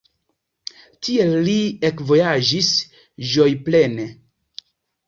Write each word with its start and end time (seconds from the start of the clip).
Tiel 1.07 1.35
li 1.49 1.53
ekvojaĝis 1.91 2.73
ĝojplene. 3.35 4.13